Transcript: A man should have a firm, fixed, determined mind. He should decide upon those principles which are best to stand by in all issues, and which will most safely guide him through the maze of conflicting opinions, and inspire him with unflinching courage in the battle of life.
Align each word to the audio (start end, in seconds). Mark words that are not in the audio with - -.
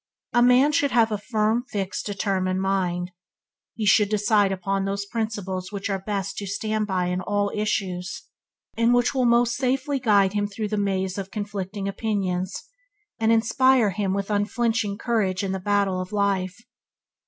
A 0.33 0.41
man 0.41 0.71
should 0.71 0.89
have 0.89 1.11
a 1.11 1.19
firm, 1.19 1.63
fixed, 1.69 2.07
determined 2.07 2.59
mind. 2.59 3.11
He 3.75 3.85
should 3.85 4.09
decide 4.09 4.51
upon 4.51 4.83
those 4.83 5.05
principles 5.05 5.71
which 5.71 5.91
are 5.91 5.99
best 5.99 6.37
to 6.37 6.47
stand 6.47 6.87
by 6.87 7.05
in 7.05 7.21
all 7.21 7.51
issues, 7.53 8.23
and 8.75 8.95
which 8.95 9.13
will 9.13 9.25
most 9.25 9.53
safely 9.53 9.99
guide 9.99 10.33
him 10.33 10.47
through 10.47 10.69
the 10.69 10.75
maze 10.75 11.19
of 11.19 11.29
conflicting 11.29 11.87
opinions, 11.87 12.63
and 13.19 13.31
inspire 13.31 13.91
him 13.91 14.15
with 14.15 14.31
unflinching 14.31 14.97
courage 14.97 15.43
in 15.43 15.51
the 15.51 15.59
battle 15.59 16.01
of 16.01 16.11
life. 16.11 16.59